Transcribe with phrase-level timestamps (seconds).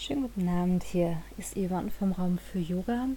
[0.00, 3.08] Schönen guten Abend, hier ist Yvonne vom Raum für Yoga.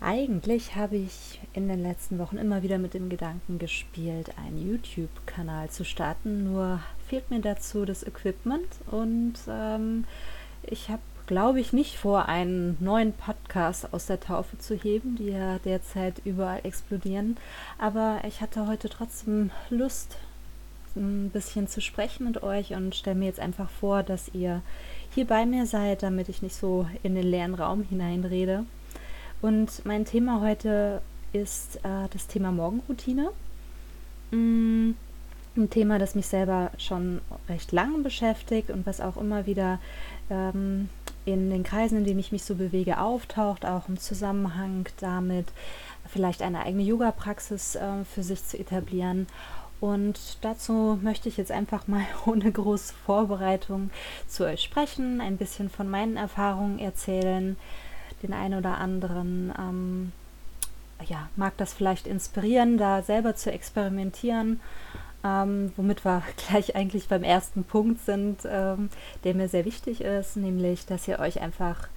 [0.00, 5.68] Eigentlich habe ich in den letzten Wochen immer wieder mit dem Gedanken gespielt, einen YouTube-Kanal
[5.68, 10.04] zu starten, nur fehlt mir dazu das Equipment und ähm,
[10.62, 15.32] ich habe, glaube ich, nicht vor, einen neuen Podcast aus der Taufe zu heben, die
[15.32, 17.36] ja derzeit überall explodieren,
[17.76, 20.16] aber ich hatte heute trotzdem Lust,
[20.96, 24.62] ein bisschen zu sprechen mit euch und stelle mir jetzt einfach vor, dass ihr
[25.14, 28.64] hier bei mir seid, damit ich nicht so in den leeren Raum hineinrede.
[29.40, 31.02] Und mein Thema heute
[31.32, 33.30] ist äh, das Thema Morgenroutine.
[34.30, 34.92] Mm,
[35.56, 39.78] ein Thema, das mich selber schon recht lange beschäftigt und was auch immer wieder
[40.30, 40.88] ähm,
[41.24, 45.46] in den Kreisen, in denen ich mich so bewege, auftaucht, auch im Zusammenhang damit,
[46.08, 49.26] vielleicht eine eigene Yoga-Praxis äh, für sich zu etablieren.
[49.84, 53.90] Und dazu möchte ich jetzt einfach mal ohne große Vorbereitung
[54.26, 57.58] zu euch sprechen, ein bisschen von meinen Erfahrungen erzählen,
[58.22, 59.52] den einen oder anderen.
[59.58, 60.12] Ähm,
[61.06, 64.58] ja, mag das vielleicht inspirieren, da selber zu experimentieren,
[65.22, 68.88] ähm, womit wir gleich eigentlich beim ersten Punkt sind, ähm,
[69.24, 71.88] der mir sehr wichtig ist, nämlich, dass ihr euch einfach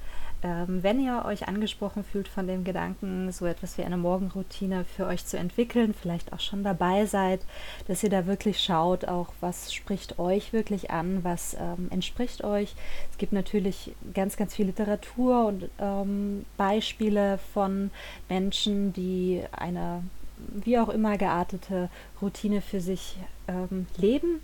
[0.44, 5.08] ähm, wenn ihr euch angesprochen fühlt von dem Gedanken, so etwas wie eine Morgenroutine für
[5.08, 7.42] euch zu entwickeln, vielleicht auch schon dabei seid,
[7.88, 12.76] dass ihr da wirklich schaut, auch was spricht euch wirklich an, was ähm, entspricht euch.
[13.12, 17.90] Es gibt natürlich ganz, ganz viel Literatur und ähm, Beispiele von
[18.30, 20.04] Menschen, die eine
[20.38, 21.90] wie auch immer geartete
[22.22, 24.42] Routine für sich ähm, leben.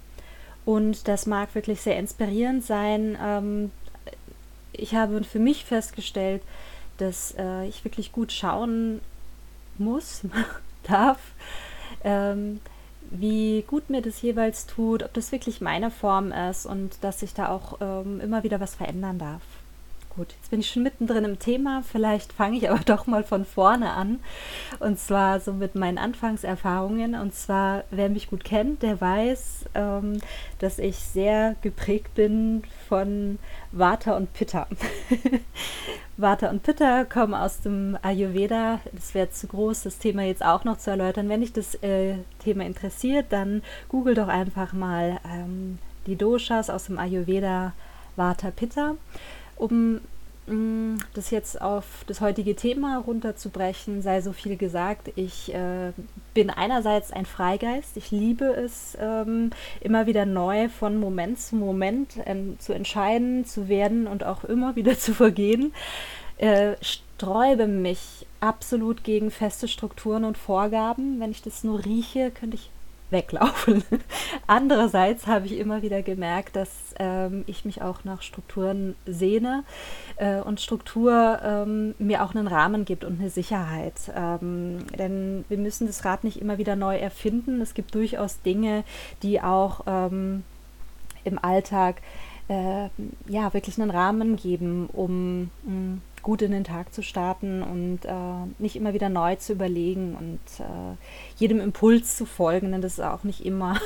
[0.65, 3.71] Und das mag wirklich sehr inspirierend sein, ähm,
[4.73, 6.41] ich habe für mich festgestellt,
[6.97, 9.01] dass äh, ich wirklich gut schauen
[9.77, 10.21] muss,
[10.83, 11.19] darf,
[12.03, 12.59] ähm,
[13.09, 17.33] wie gut mir das jeweils tut, ob das wirklich meine Form ist und dass ich
[17.33, 19.41] da auch ähm, immer wieder was verändern darf.
[20.15, 21.81] Gut, jetzt bin ich schon mittendrin im Thema.
[21.81, 24.19] Vielleicht fange ich aber doch mal von vorne an.
[24.79, 27.15] Und zwar so mit meinen Anfangserfahrungen.
[27.15, 30.19] Und zwar, wer mich gut kennt, der weiß, ähm,
[30.59, 33.39] dass ich sehr geprägt bin von
[33.71, 34.67] Vata und Pitta.
[36.17, 38.81] Vata und Pitta kommen aus dem Ayurveda.
[38.91, 41.27] Das wäre zu groß, das Thema jetzt auch noch zu erläutern.
[41.27, 46.85] Wenn dich das äh, Thema interessiert, dann google doch einfach mal ähm, die Doshas aus
[46.85, 47.73] dem Ayurveda
[48.15, 48.93] Vata Pitta
[49.55, 50.01] um
[50.45, 55.11] das jetzt auf das heutige Thema runterzubrechen, sei so viel gesagt.
[55.15, 55.93] Ich äh,
[56.33, 57.95] bin einerseits ein Freigeist.
[57.95, 63.69] Ich liebe es, ähm, immer wieder neu von Moment zu Moment äh, zu entscheiden, zu
[63.69, 65.73] werden und auch immer wieder zu vergehen.
[66.37, 71.21] Äh, sträube mich absolut gegen feste Strukturen und Vorgaben.
[71.21, 72.69] Wenn ich das nur rieche, könnte ich
[73.13, 73.83] weglaufen.
[74.47, 76.69] Andererseits habe ich immer wieder gemerkt, dass
[76.99, 79.63] ähm, ich mich auch nach Strukturen sehne
[80.17, 83.95] äh, und Struktur ähm, mir auch einen Rahmen gibt und eine Sicherheit.
[84.13, 87.61] Ähm, denn wir müssen das Rad nicht immer wieder neu erfinden.
[87.61, 88.83] Es gibt durchaus Dinge,
[89.21, 90.43] die auch ähm,
[91.23, 92.01] im Alltag
[92.49, 92.89] äh,
[93.27, 98.05] ja wirklich einen Rahmen geben, um mh, mm, gut in den Tag zu starten und
[98.05, 100.95] äh, nicht immer wieder neu zu überlegen und äh,
[101.37, 103.79] jedem Impuls zu folgen, denn das ist auch nicht immer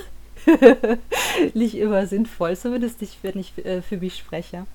[1.53, 4.65] nicht immer sinnvoll, zumindest nicht, wenn ich äh, für mich spreche.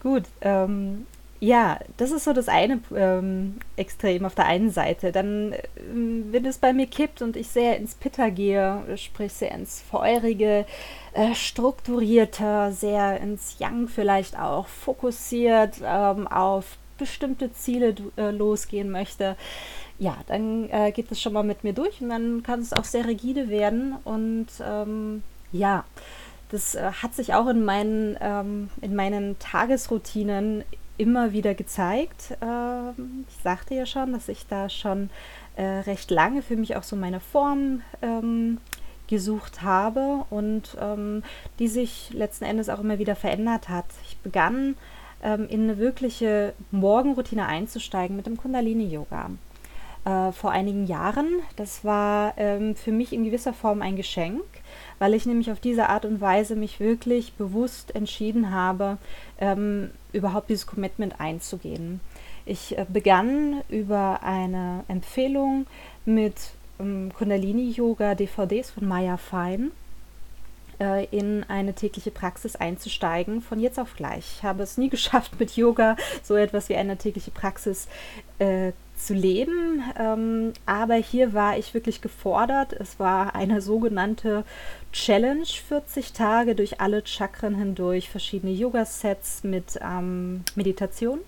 [0.00, 1.06] Gut, ähm,
[1.40, 5.10] ja, das ist so das eine ähm, Extrem auf der einen Seite.
[5.10, 9.50] Dann, ähm, wenn es bei mir kippt und ich sehr ins Pitter gehe, sprich sehr
[9.50, 10.66] ins Feurige,
[11.14, 19.36] äh, strukturierter, sehr ins Yang vielleicht auch, fokussiert ähm, auf bestimmte Ziele äh, losgehen möchte,
[19.98, 22.84] ja, dann äh, geht es schon mal mit mir durch und dann kann es auch
[22.84, 23.94] sehr rigide werden.
[24.04, 25.84] Und ähm, ja,
[26.50, 30.64] das äh, hat sich auch in meinen, ähm, in meinen Tagesroutinen
[30.98, 32.36] immer wieder gezeigt.
[32.40, 35.10] Ähm, ich sagte ja schon, dass ich da schon
[35.56, 38.58] äh, recht lange für mich auch so meine Form ähm,
[39.08, 41.22] gesucht habe und ähm,
[41.58, 43.86] die sich letzten Endes auch immer wieder verändert hat.
[44.06, 44.76] Ich begann
[45.22, 49.30] ähm, in eine wirkliche Morgenroutine einzusteigen mit dem Kundalini-Yoga.
[50.04, 51.28] Äh, vor einigen Jahren.
[51.54, 54.42] Das war ähm, für mich in gewisser Form ein Geschenk,
[54.98, 58.98] weil ich nämlich auf diese Art und Weise mich wirklich bewusst entschieden habe,
[59.38, 62.00] ähm, überhaupt dieses Commitment einzugehen.
[62.44, 65.66] Ich äh, begann über eine Empfehlung
[66.04, 66.34] mit
[66.80, 69.70] ähm, Kundalini-Yoga-DVDs von Maya Fein
[70.82, 74.36] äh, in eine tägliche Praxis einzusteigen, von jetzt auf gleich.
[74.38, 77.86] Ich habe es nie geschafft, mit Yoga so etwas wie eine tägliche Praxis
[78.38, 79.82] äh, zu leben.
[79.98, 82.72] Ähm, aber hier war ich wirklich gefordert.
[82.72, 84.44] Es war eine sogenannte
[84.92, 91.20] Challenge, 40 Tage durch alle Chakren hindurch, verschiedene Yoga-Sets mit ähm, Meditation.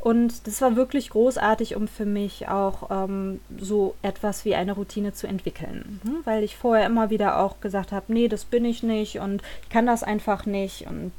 [0.00, 5.12] Und das war wirklich großartig, um für mich auch ähm, so etwas wie eine Routine
[5.12, 6.00] zu entwickeln.
[6.04, 6.20] Hm?
[6.24, 9.68] Weil ich vorher immer wieder auch gesagt habe, nee, das bin ich nicht und ich
[9.68, 11.12] kann das einfach nicht und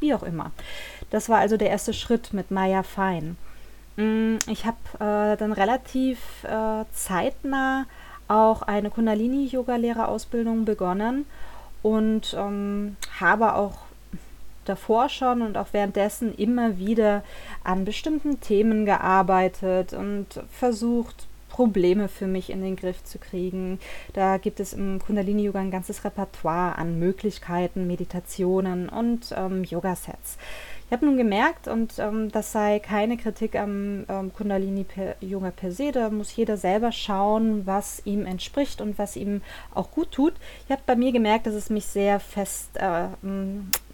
[0.00, 0.52] wie auch immer.
[1.10, 3.36] Das war also der erste Schritt mit Maya Fein.
[3.96, 7.84] Mm, ich habe äh, dann relativ äh, zeitnah
[8.26, 11.26] auch eine Kundalini-Yoga-Lehrerausbildung begonnen
[11.82, 13.76] und ähm, habe auch
[14.64, 17.22] davor schon und auch währenddessen immer wieder
[17.62, 23.78] an bestimmten Themen gearbeitet und versucht, Probleme für mich in den Griff zu kriegen.
[24.12, 30.36] Da gibt es im Kundalini-Yoga ein ganzes Repertoire an Möglichkeiten, Meditationen und ähm, Yoga-Sets.
[30.86, 35.92] Ich habe nun gemerkt, und ähm, das sei keine Kritik am ähm, Kundalini-Yoga per se,
[35.92, 39.40] da muss jeder selber schauen, was ihm entspricht und was ihm
[39.76, 40.34] auch gut tut.
[40.66, 43.06] Ich habe bei mir gemerkt, dass es mich sehr fest, äh,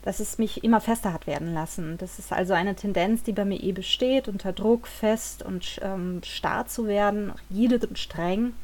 [0.03, 1.99] dass es mich immer fester hat werden lassen.
[1.99, 6.21] Das ist also eine Tendenz, die bei mir eh besteht, unter Druck fest und ähm,
[6.25, 8.55] starr zu werden, rigid und streng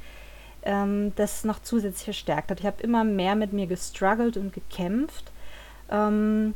[0.66, 2.60] ähm, das noch zusätzlich verstärkt hat.
[2.60, 5.30] Ich habe immer mehr mit mir gestruggelt und gekämpft.
[5.90, 6.54] Ähm,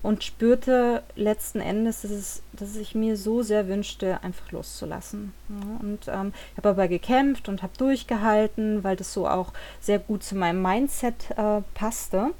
[0.00, 5.34] und spürte letzten Endes, dass, es, dass ich mir so sehr wünschte, einfach loszulassen.
[5.48, 9.98] Ja, und ähm, ich habe aber gekämpft und habe durchgehalten, weil das so auch sehr
[9.98, 12.30] gut zu meinem Mindset äh, passte.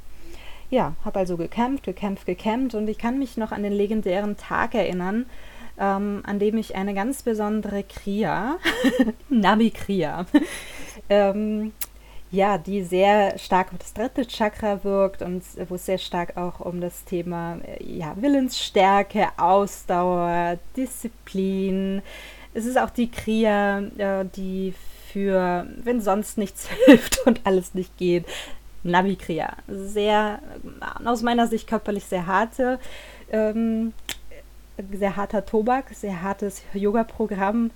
[0.70, 4.74] Ja, habe also gekämpft, gekämpft, gekämpft und ich kann mich noch an den legendären Tag
[4.74, 5.26] erinnern,
[5.78, 8.58] ähm, an dem ich eine ganz besondere Kriya,
[9.30, 10.26] Nabi Kriya,
[11.08, 11.72] ähm,
[12.30, 16.60] ja, die sehr stark auf das dritte Chakra wirkt und wo es sehr stark auch
[16.60, 22.02] um das Thema äh, ja, Willensstärke, Ausdauer, Disziplin.
[22.52, 24.74] Es ist auch die Kriya, äh, die
[25.10, 28.26] für, wenn sonst nichts hilft und alles nicht geht,
[28.82, 29.52] Navi Kriya.
[29.68, 30.40] Sehr,
[31.02, 32.78] äh, aus meiner Sicht körperlich sehr harte,
[33.30, 33.92] ähm,
[34.92, 37.70] sehr harter Tobak, sehr hartes Yoga-Programm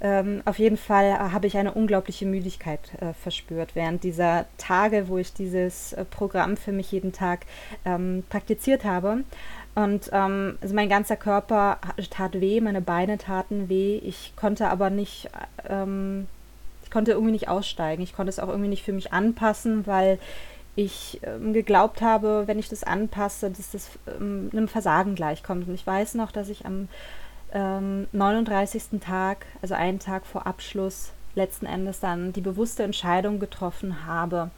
[0.00, 5.18] ähm, auf jeden Fall habe ich eine unglaubliche Müdigkeit äh, verspürt während dieser Tage, wo
[5.18, 7.40] ich dieses äh, Programm für mich jeden Tag
[7.84, 9.24] ähm, praktiziert habe.
[9.74, 11.78] Und ähm, also mein ganzer Körper
[12.10, 13.96] tat weh, meine Beine taten weh.
[13.96, 15.30] Ich konnte aber nicht,
[15.68, 16.26] ähm,
[16.88, 18.02] ich konnte irgendwie nicht aussteigen.
[18.02, 20.18] Ich konnte es auch irgendwie nicht für mich anpassen, weil
[20.74, 25.68] ich ähm, geglaubt habe, wenn ich das anpasse, dass das ähm, einem Versagen gleichkommt.
[25.68, 26.88] Und ich weiß noch, dass ich am
[27.52, 29.00] ähm, 39.
[29.02, 34.50] Tag, also einen Tag vor Abschluss, letzten Endes dann die bewusste Entscheidung getroffen habe,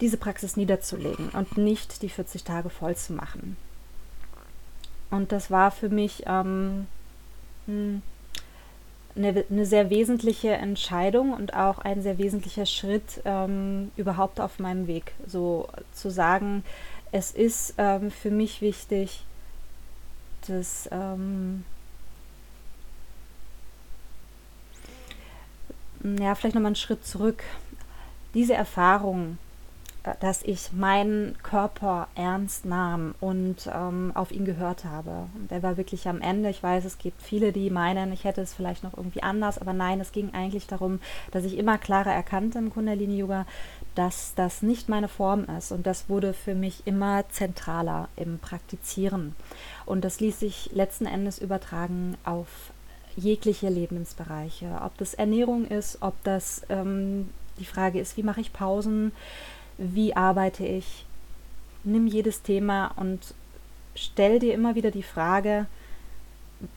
[0.00, 3.56] diese Praxis niederzulegen und nicht die 40 Tage voll zu machen.
[5.10, 6.86] Und das war für mich ähm,
[7.66, 8.02] hm,
[9.16, 14.86] eine, eine, sehr wesentliche Entscheidung und auch ein sehr wesentlicher Schritt ähm, überhaupt auf meinem
[14.86, 15.12] Weg.
[15.26, 16.64] So zu sagen,
[17.12, 19.24] es ist ähm, für mich wichtig,
[20.46, 21.64] dass ähm,
[26.02, 27.42] ja, vielleicht nochmal einen Schritt zurück.
[28.34, 29.45] Diese Erfahrung, äh,
[30.20, 35.26] dass ich meinen Körper ernst nahm und ähm, auf ihn gehört habe.
[35.50, 36.50] Der war wirklich am Ende.
[36.50, 39.72] Ich weiß, es gibt viele, die meinen, ich hätte es vielleicht noch irgendwie anders, aber
[39.72, 41.00] nein, es ging eigentlich darum,
[41.32, 43.46] dass ich immer klarer erkannte im Kundalini-Yoga,
[43.94, 45.72] dass das nicht meine Form ist.
[45.72, 49.34] Und das wurde für mich immer zentraler im Praktizieren.
[49.86, 52.48] Und das ließ sich letzten Endes übertragen auf
[53.16, 54.80] jegliche Lebensbereiche.
[54.84, 59.12] Ob das Ernährung ist, ob das ähm, die Frage ist, wie mache ich Pausen,
[59.78, 61.04] wie arbeite ich.
[61.84, 63.34] Nimm jedes Thema und
[63.94, 65.66] stell dir immer wieder die Frage,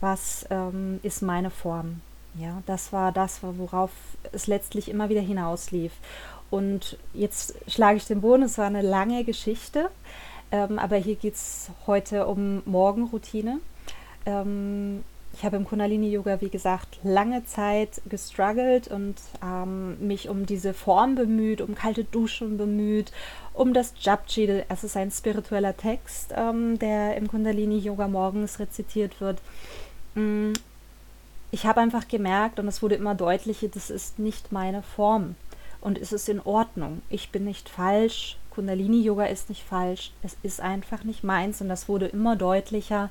[0.00, 2.00] was ähm, ist meine Form?
[2.34, 3.90] Ja, das war das, worauf
[4.32, 5.92] es letztlich immer wieder hinauslief.
[6.50, 9.90] Und jetzt schlage ich den Boden, es war eine lange Geschichte,
[10.52, 13.60] ähm, aber hier geht es heute um Morgenroutine.
[14.26, 20.74] Ähm, ich habe im Kundalini-Yoga, wie gesagt, lange Zeit gestruggelt und ähm, mich um diese
[20.74, 23.12] Form bemüht, um kalte Duschen bemüht,
[23.54, 29.38] um das Japji, es ist ein spiritueller Text, ähm, der im Kundalini-Yoga morgens rezitiert wird.
[30.14, 30.52] Mm,
[31.52, 35.36] ich habe einfach gemerkt, und es wurde immer deutlicher, das ist nicht meine Form.
[35.80, 37.02] Und es ist in Ordnung.
[37.08, 38.36] Ich bin nicht falsch.
[38.60, 43.08] Kundalini-Yoga ist nicht falsch, es ist einfach nicht meins und das wurde immer deutlicher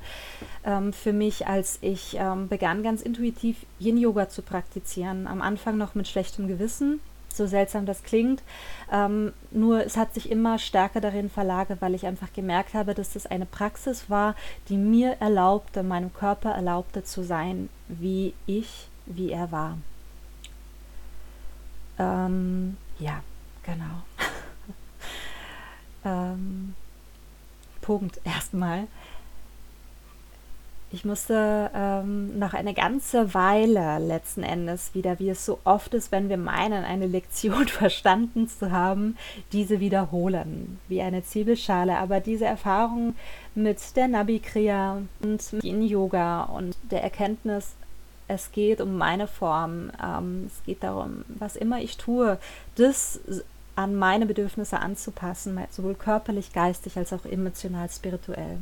[0.63, 5.25] ähm, für mich, als ich ähm, begann, ganz intuitiv Yin-Yoga zu praktizieren.
[5.25, 6.99] Am Anfang noch mit schlechtem Gewissen.
[7.33, 8.43] so seltsam das klingt.
[8.91, 13.13] Ähm, nur es hat sich immer stärker darin verlagert, weil ich einfach gemerkt habe, dass
[13.13, 14.35] das eine Praxis war,
[14.67, 19.79] die mir erlaubte, meinem Körper erlaubte zu sein, wie ich, wie er war.
[21.97, 23.23] Ähm, ja,
[23.63, 24.03] genau.
[26.05, 26.75] Ähm,
[27.81, 28.87] Punkt erstmal.
[30.91, 36.11] Ich musste ähm, nach einer ganzen Weile letzten Endes wieder, wie es so oft ist,
[36.11, 39.15] wenn wir meinen, eine Lektion verstanden zu haben,
[39.51, 41.95] diese wiederholen, wie eine Zwiebelschale.
[41.97, 43.15] Aber diese Erfahrung
[43.53, 47.75] mit der Nabi-Kriya und mit Yin-Yoga und der Erkenntnis,
[48.27, 52.39] es geht um meine Form, ähm, es geht darum, was immer ich tue,
[52.75, 53.19] das
[53.79, 58.57] an meine Bedürfnisse anzupassen, sowohl körperlich, geistig als auch emotional, spirituell.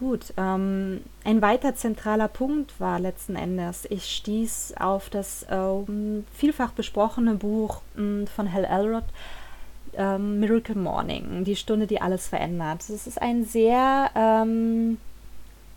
[0.00, 6.72] Gut, ähm, ein weiter zentraler Punkt war letzten Endes, ich stieß auf das ähm, vielfach
[6.72, 9.04] besprochene Buch ähm, von Hal Elrod,
[9.96, 12.80] ähm, Miracle Morning, die Stunde, die alles verändert.
[12.80, 14.98] Es ist ein sehr, ähm,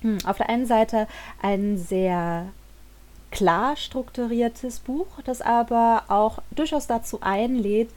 [0.01, 1.07] hm, auf der einen Seite
[1.43, 2.47] ein sehr
[3.31, 7.89] klar strukturiertes Buch, das aber auch durchaus dazu einlädt,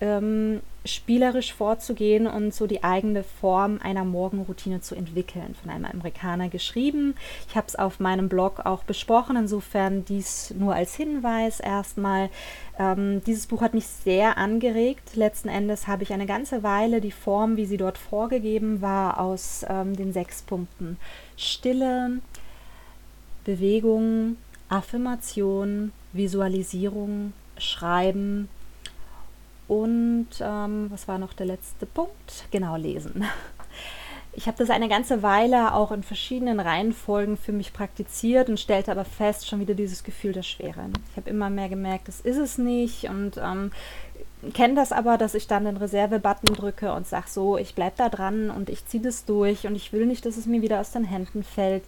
[0.00, 5.54] ähm, spielerisch vorzugehen und so die eigene Form einer Morgenroutine zu entwickeln.
[5.60, 7.14] Von einem Amerikaner geschrieben.
[7.48, 12.30] Ich habe es auf meinem Blog auch besprochen, insofern dies nur als Hinweis erstmal.
[12.78, 15.16] Ähm, dieses Buch hat mich sehr angeregt.
[15.16, 19.66] Letzten Endes habe ich eine ganze Weile die Form, wie sie dort vorgegeben war, aus
[19.68, 20.96] ähm, den sechs Punkten
[21.36, 22.20] Stille,
[23.44, 24.36] Bewegung,
[24.70, 28.48] Affirmation, Visualisierung, Schreiben,
[29.70, 32.44] und ähm, was war noch der letzte Punkt?
[32.50, 33.24] Genau, lesen.
[34.32, 38.90] Ich habe das eine ganze Weile auch in verschiedenen Reihenfolgen für mich praktiziert und stellte
[38.90, 40.86] aber fest, schon wieder dieses Gefühl der Schwere.
[41.10, 43.70] Ich habe immer mehr gemerkt, das ist es nicht und ähm,
[44.54, 48.08] kenne das aber, dass ich dann den Reserve-Button drücke und sage so, ich bleibe da
[48.08, 50.92] dran und ich ziehe das durch und ich will nicht, dass es mir wieder aus
[50.92, 51.84] den Händen fällt.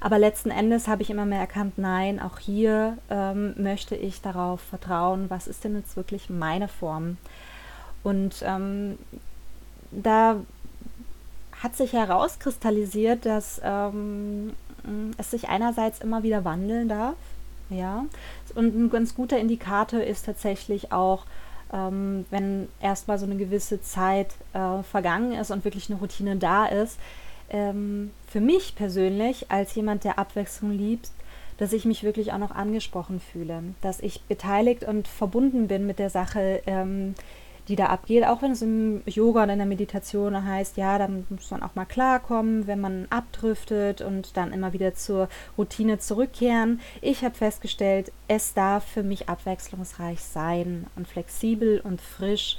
[0.00, 4.60] Aber letzten Endes habe ich immer mehr erkannt, nein, auch hier ähm, möchte ich darauf
[4.60, 7.16] vertrauen, was ist denn jetzt wirklich meine Form.
[8.02, 8.98] Und ähm,
[9.90, 10.36] da
[11.62, 14.52] hat sich herauskristallisiert, dass ähm,
[15.16, 17.16] es sich einerseits immer wieder wandeln darf,
[17.70, 18.06] ja,
[18.54, 21.24] und ein ganz guter Indikator ist tatsächlich auch,
[21.72, 26.66] ähm, wenn erstmal so eine gewisse Zeit äh, vergangen ist und wirklich eine Routine da
[26.66, 26.98] ist,
[27.50, 31.10] ähm, für mich persönlich als jemand, der Abwechslung liebt,
[31.58, 35.98] dass ich mich wirklich auch noch angesprochen fühle, dass ich beteiligt und verbunden bin mit
[35.98, 37.14] der Sache, ähm,
[37.68, 41.08] die da abgeht, auch wenn es im Yoga und in der Meditation heißt, ja, da
[41.08, 46.80] muss man auch mal klarkommen, wenn man abdriftet und dann immer wieder zur Routine zurückkehren.
[47.00, 52.56] Ich habe festgestellt, es darf für mich abwechslungsreich sein und flexibel und frisch.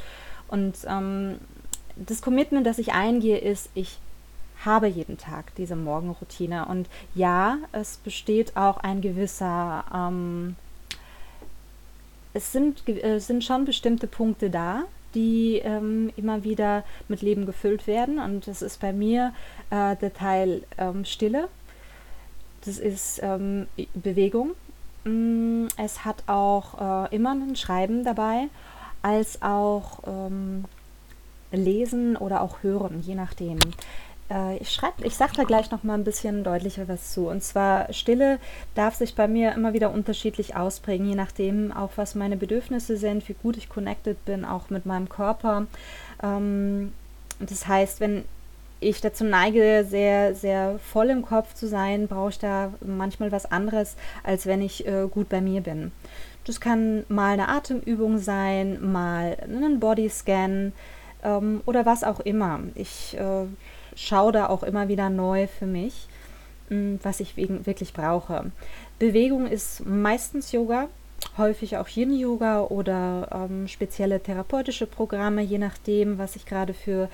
[0.50, 1.38] Und ähm,
[1.96, 4.00] das Commitment, das ich eingehe, ist, ich
[4.66, 6.66] habe jeden Tag diese Morgenroutine.
[6.66, 10.56] Und ja, es besteht auch ein gewisser, ähm,
[12.34, 14.84] es sind, äh, sind schon bestimmte Punkte da,
[15.16, 18.20] die ähm, immer wieder mit Leben gefüllt werden.
[18.20, 19.34] Und das ist bei mir
[19.70, 21.48] äh, der Teil ähm, Stille.
[22.66, 24.52] Das ist ähm, Bewegung.
[25.04, 28.50] Mm, es hat auch äh, immer ein Schreiben dabei,
[29.02, 30.66] als auch ähm,
[31.52, 33.60] Lesen oder auch Hören, je nachdem.
[34.30, 37.28] Äh, ich schreibe, ich sage da gleich noch mal ein bisschen deutlicher was zu.
[37.28, 38.40] Und zwar Stille
[38.76, 43.28] darf sich bei mir immer wieder unterschiedlich ausprägen, je nachdem auch was meine Bedürfnisse sind,
[43.30, 45.68] wie gut ich connected bin, auch mit meinem Körper.
[46.22, 46.94] Ähm,
[47.40, 48.26] das heißt, wenn
[48.80, 53.52] ich dazu neige, sehr, sehr voll im Kopf zu sein, brauche ich da manchmal was
[53.52, 55.92] anderes, als wenn ich äh, gut bei mir bin.
[56.46, 60.74] Das kann mal eine Atemübung sein, mal ein Bodyscan
[61.24, 62.60] ähm, oder was auch immer.
[62.76, 63.46] Ich äh,
[63.98, 66.08] schaue da auch immer wieder neu für mich,
[66.70, 68.52] mm, was ich wirklich brauche.
[69.00, 70.88] Bewegung ist meistens Yoga,
[71.38, 77.10] häufig auch Yin-Yoga oder ähm, spezielle therapeutische Programme, je nachdem, was ich gerade für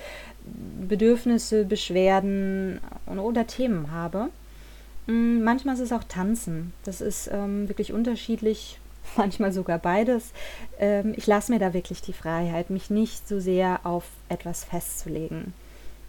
[0.88, 4.28] Bedürfnisse, Beschwerden oder Themen habe.
[5.06, 6.72] Mm, manchmal ist es auch Tanzen.
[6.84, 8.78] Das ist ähm, wirklich unterschiedlich,
[9.16, 10.32] manchmal sogar beides.
[10.78, 15.54] Ähm, ich lasse mir da wirklich die Freiheit, mich nicht so sehr auf etwas festzulegen.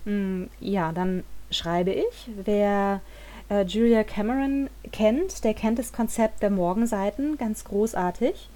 [0.06, 2.30] Hm, ja, dann schreibe ich.
[2.44, 3.02] Wer
[3.50, 8.50] äh, Julia Cameron kennt, der kennt das Konzept der Morgenseiten ganz großartig.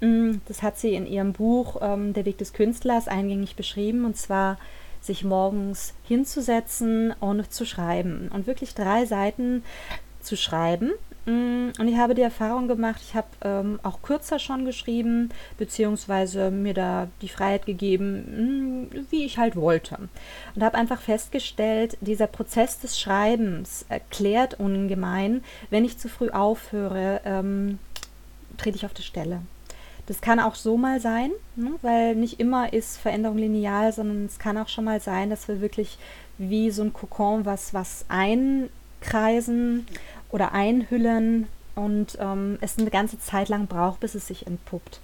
[0.00, 4.16] Hm, das hat sie in ihrem Buch ähm, Der Weg des Künstlers eingängig beschrieben und
[4.16, 4.58] zwar
[5.00, 9.62] sich morgens hinzusetzen und zu schreiben und wirklich drei Seiten
[10.20, 10.92] zu schreiben
[11.26, 16.74] und ich habe die Erfahrung gemacht, ich habe ähm, auch kürzer schon geschrieben, beziehungsweise mir
[16.74, 19.98] da die Freiheit gegeben, mh, mm, wie ich halt wollte.
[20.54, 27.20] Und habe einfach festgestellt, dieser Prozess des Schreibens erklärt ungemein, wenn ich zu früh aufhöre,
[27.24, 27.78] ähm,
[28.58, 29.40] trete ich auf die Stelle.
[30.06, 31.72] Das kann auch so mal sein, ne?
[31.80, 35.62] weil nicht immer ist Veränderung lineal, sondern es kann auch schon mal sein, dass wir
[35.62, 35.96] wirklich
[36.36, 39.86] wie so ein Kokon was, was einkreisen
[40.34, 44.98] oder einhüllen und ähm, es eine ganze Zeit lang braucht, bis es sich entpuppt.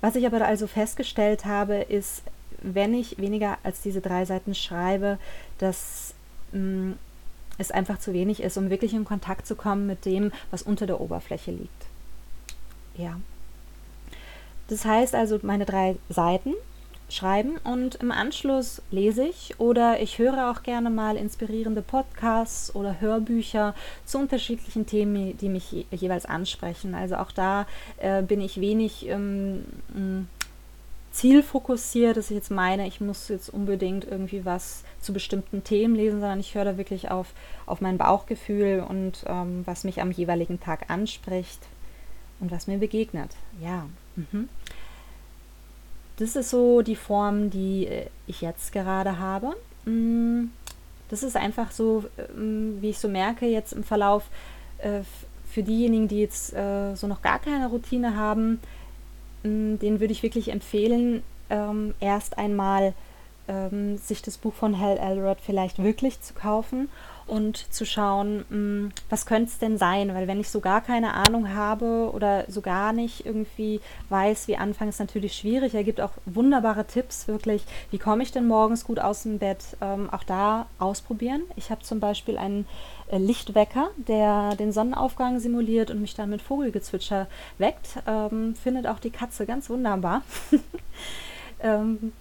[0.00, 2.24] Was ich aber also festgestellt habe, ist,
[2.60, 5.18] wenn ich weniger als diese drei Seiten schreibe,
[5.58, 6.14] dass
[6.50, 6.98] mh, mm,
[7.58, 10.88] es einfach zu wenig ist, um wirklich in Kontakt zu kommen mit dem, was unter
[10.88, 11.86] der Oberfläche liegt.
[12.96, 13.20] Ja.
[14.66, 16.54] Das heißt also, meine drei Seiten
[17.14, 23.00] schreiben und im Anschluss lese ich oder ich höre auch gerne mal inspirierende Podcasts oder
[23.00, 26.94] Hörbücher zu unterschiedlichen Themen, die mich je jeweils ansprechen.
[26.94, 27.66] Also auch da
[27.98, 29.64] äh, bin ich wenig ähm,
[31.12, 36.20] zielfokussiert, dass ich jetzt meine, ich muss jetzt unbedingt irgendwie was zu bestimmten Themen lesen,
[36.20, 37.34] sondern ich höre da wirklich auf,
[37.66, 41.60] auf mein Bauchgefühl und ähm, was mich am jeweiligen Tag anspricht
[42.40, 43.30] und was mir begegnet.
[43.60, 43.86] Ja.
[44.16, 44.48] Mhm
[46.22, 49.56] das ist so die Form, die äh, ich jetzt gerade habe.
[49.84, 50.50] Mm,
[51.08, 54.24] das ist einfach so, ähm, wie ich so merke jetzt im Verlauf,
[54.78, 55.00] äh,
[55.50, 58.60] für diejenigen, die jetzt äh, so noch gar keine Routine haben,
[59.42, 62.94] mm, denen würde ich wirklich empfehlen, ähm, erst einmal
[63.48, 66.88] ähm, sich das Buch von Hal Elrod vielleicht wirklich zu kaufen
[67.26, 70.14] und zu schauen, mh, hm, was könnte es denn sein?
[70.14, 74.56] Weil wenn ich so gar keine Ahnung habe oder so gar nicht irgendwie weiß, wie
[74.56, 75.74] anfangen, ist natürlich schwierig.
[75.74, 79.58] Er gibt auch wunderbare Tipps, wirklich, wie komme ich denn morgens gut aus dem Bett?
[79.80, 81.42] Ähm, auch da ausprobieren.
[81.56, 82.66] Ich habe zum Beispiel einen
[83.08, 87.26] äh, Lichtwecker, der den Sonnenaufgang simuliert und mich dann mit Vogelgezwitscher
[87.58, 87.98] weckt.
[88.06, 90.22] Ähm, findet auch die Katze ganz wunderbar.
[91.60, 92.12] ähm,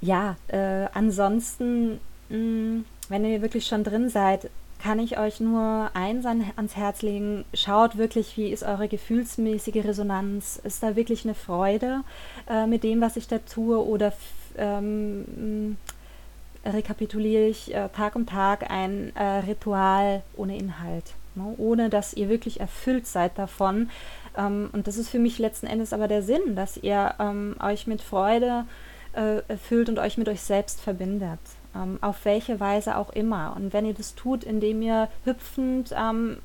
[0.00, 4.50] ja, äh, ansonsten, mh, mm, wenn ihr wirklich schon drin seid,
[4.82, 7.44] kann ich euch nur eins an, ans Herz legen.
[7.54, 10.60] Schaut wirklich, wie ist eure gefühlsmäßige Resonanz?
[10.62, 12.02] Ist da wirklich eine Freude
[12.48, 13.84] äh, mit dem, was ich da tue?
[13.84, 14.12] Oder
[14.56, 15.76] ähm,
[16.64, 21.14] rekapituliere ich äh, Tag um Tag ein äh, Ritual ohne Inhalt?
[21.34, 21.54] Ne?
[21.56, 23.90] Ohne dass ihr wirklich erfüllt seid davon.
[24.36, 27.86] Ähm, und das ist für mich letzten Endes aber der Sinn, dass ihr ähm, euch
[27.86, 28.64] mit Freude
[29.14, 31.40] äh, erfüllt und euch mit euch selbst verbindet.
[31.76, 33.54] Ähm, auf welche Weise auch immer.
[33.56, 36.38] Und wenn ihr das tut, indem ihr hüpfend ähm,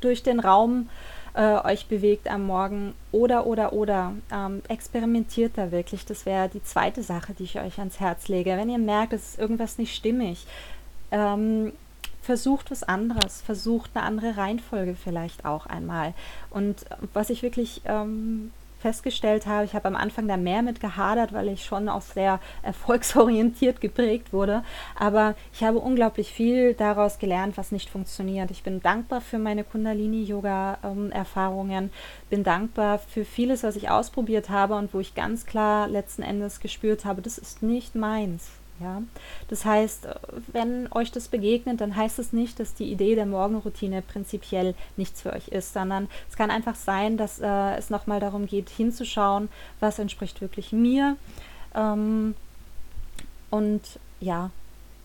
[0.00, 0.88] durch den Raum
[1.34, 6.04] äh, euch bewegt am Morgen oder, oder, oder, ähm, experimentiert da wirklich.
[6.04, 8.50] Das wäre die zweite Sache, die ich euch ans Herz lege.
[8.56, 10.46] Wenn ihr merkt, es ist irgendwas nicht stimmig,
[11.10, 11.72] ähm,
[12.22, 16.14] versucht was anderes, versucht eine andere Reihenfolge vielleicht auch einmal.
[16.50, 21.32] Und was ich wirklich ähm, festgestellt habe, ich habe am Anfang da mehr mit gehadert,
[21.32, 24.64] weil ich schon auch sehr erfolgsorientiert geprägt wurde.
[24.98, 28.50] Aber ich habe unglaublich viel daraus gelernt, was nicht funktioniert.
[28.50, 31.90] Ich bin dankbar für meine Kundalini-Yoga-Erfahrungen,
[32.28, 36.60] bin dankbar für vieles, was ich ausprobiert habe und wo ich ganz klar letzten Endes
[36.60, 38.59] gespürt habe, das ist nicht meins.
[38.80, 39.02] Ja?
[39.48, 40.08] Das heißt,
[40.52, 45.22] wenn euch das begegnet, dann heißt es nicht, dass die Idee der Morgenroutine prinzipiell nichts
[45.22, 49.48] für euch ist, sondern es kann einfach sein, dass äh, es nochmal darum geht, hinzuschauen,
[49.80, 51.16] was entspricht wirklich mir.
[51.74, 52.34] Ähm,
[53.50, 53.82] und
[54.20, 54.50] ja,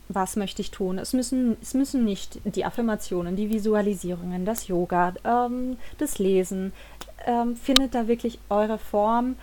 [0.08, 1.00] was möchte ich tun?
[1.00, 6.74] Es müssen, es müssen nicht die Affirmationen, die Visualisierungen, das Yoga, ähm, das Lesen.
[7.26, 9.36] Ähm, findet da wirklich eure Form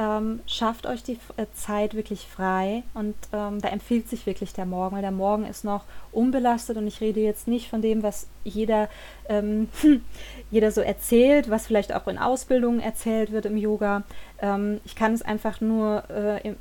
[0.00, 4.64] ähm, schafft euch die äh, Zeit wirklich frei und ähm, da empfiehlt sich wirklich der
[4.64, 8.26] Morgen, weil der Morgen ist noch unbelastet und ich rede jetzt nicht von dem, was
[8.42, 8.88] jeder,
[9.28, 9.68] ähm,
[10.50, 14.04] jeder so erzählt, was vielleicht auch in Ausbildungen erzählt wird im Yoga.
[14.40, 16.54] Ähm, ich kann es einfach nur äh,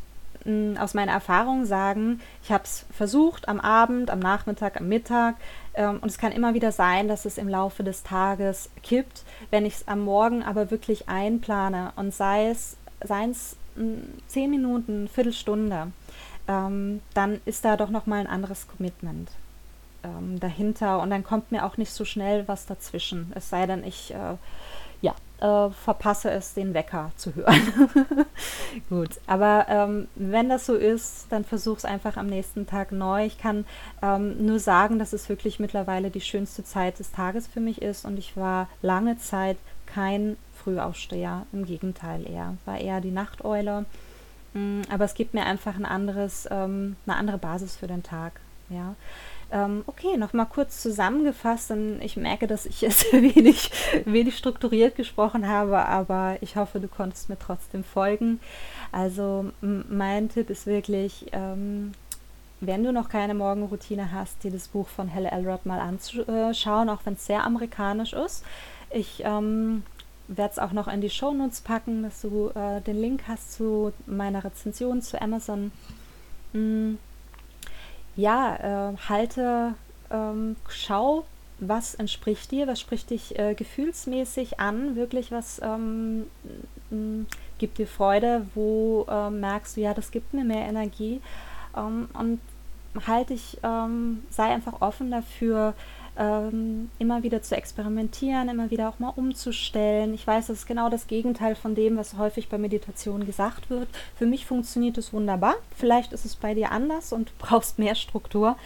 [0.43, 5.36] im, aus meiner Erfahrung sagen, ich habe es versucht am Abend, am Nachmittag, am Mittag
[5.73, 9.65] ähm, und es kann immer wieder sein, dass es im Laufe des Tages kippt, wenn
[9.65, 13.56] ich es am Morgen aber wirklich einplane und sei es seien es
[14.28, 15.92] zehn Minuten, Viertelstunde,
[16.48, 19.30] ähm, dann ist da doch nochmal ein anderes Commitment
[20.04, 23.32] ähm, dahinter und dann kommt mir auch nicht so schnell was dazwischen.
[23.36, 24.36] Es sei denn, ich äh,
[25.02, 27.62] ja, äh, verpasse es, den Wecker zu hören.
[28.90, 33.26] Gut, aber ähm, wenn das so ist, dann versuch es einfach am nächsten Tag neu.
[33.26, 33.66] Ich kann
[34.02, 38.06] ähm, nur sagen, dass es wirklich mittlerweile die schönste Zeit des Tages für mich ist
[38.06, 41.45] und ich war lange Zeit kein Frühaufsteher.
[41.54, 42.58] Im Gegenteil eher.
[42.65, 43.86] War eher die Nachteule.
[44.54, 48.39] Mm, aber es gibt mir einfach ein anderes, ähm, eine andere Basis für den Tag.
[48.69, 48.95] Ja.
[49.52, 53.72] Ähm, okay, nochmal kurz zusammengefasst, denn ich merke, dass ich jetzt wenig,
[54.06, 58.39] wenig strukturiert gesprochen habe, aber ich hoffe, du konntest mir trotzdem folgen.
[58.91, 61.93] Also mein Tipp ist wirklich, ähm,
[62.62, 67.02] wenn du noch keine Morgenroutine hast, dir das Buch von Helle Elrod mal anzuschauen, auch
[67.06, 68.43] wenn es sehr amerikanisch ist.
[68.91, 69.84] Ich ähm,
[70.30, 73.92] werde es auch noch in die Shownotes packen, dass du äh, den Link hast zu
[74.06, 75.72] meiner Rezension zu Amazon.
[76.54, 76.96] Mm,
[78.15, 79.74] ja, äh, halte,
[80.12, 81.26] ähm, schau,
[81.60, 86.26] was entspricht dir, was spricht dich äh, gefühlsmäßig an, wirklich was ähm,
[87.58, 91.22] gibt dir Freude, wo äh, merkst du, ja, das gibt mir mehr Energie
[91.76, 92.39] ähm, und
[93.06, 95.74] halte ich, ähm, sei einfach offen dafür,
[96.20, 100.14] ähm, immer wieder zu experimentieren, immer wieder auch mal umzustellen.
[100.14, 103.88] Ich weiß, das ist genau das Gegenteil von dem, was häufig bei Meditation gesagt wird.
[104.18, 105.56] Für mich funktioniert es wunderbar.
[105.78, 108.58] Vielleicht ist es bei dir anders und du brauchst mehr Struktur.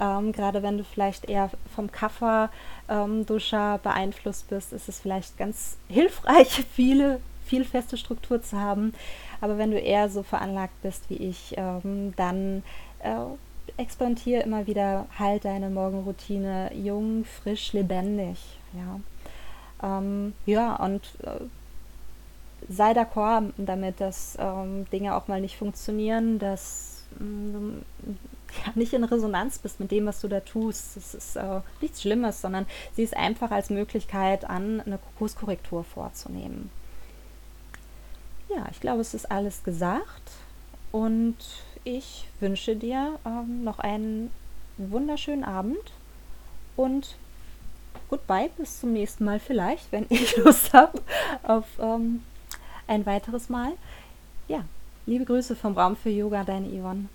[0.00, 5.78] Ähm, gerade wenn du vielleicht eher vom Kaffer-Duscher ähm, beeinflusst bist, ist es vielleicht ganz
[5.88, 8.94] hilfreich, viele, viel feste Struktur zu haben.
[9.40, 12.62] Aber wenn du eher so veranlagt bist wie ich, ähm, dann
[13.00, 13.16] äh,
[13.80, 18.38] experimentiere immer wieder, halt deine Morgenroutine jung, frisch, lebendig.
[18.72, 19.00] Ja,
[19.82, 21.40] ähm, ja und äh,
[22.68, 27.82] sei d'accord damit, dass ähm, Dinge auch mal nicht funktionieren, dass mm, du
[28.66, 30.96] ja, nicht in Resonanz bist mit dem, was du da tust.
[30.96, 36.70] Das ist äh, nichts Schlimmes, sondern sieh es einfach als Möglichkeit an, eine Kurskorrektur vorzunehmen.
[38.48, 40.32] Ja, ich glaube, es ist alles gesagt
[40.90, 41.36] und
[41.96, 44.30] ich wünsche dir ähm, noch einen
[44.76, 45.92] wunderschönen Abend
[46.76, 47.16] und
[48.08, 51.00] goodbye, bis zum nächsten Mal vielleicht, wenn ich Lust habe
[51.42, 52.22] auf ähm,
[52.86, 53.72] ein weiteres Mal.
[54.48, 54.64] Ja,
[55.06, 57.08] liebe Grüße vom Raum für Yoga, deine Yvonne.